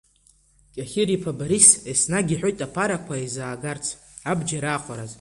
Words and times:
Кьахьыриԥа 0.73 1.31
Борис 1.37 1.67
еснагь 1.91 2.31
иҳәоит 2.33 2.59
аԥарақәа 2.65 3.13
еизаагарц, 3.17 3.85
абџьар 4.29 4.65
аахәараз. 4.65 5.09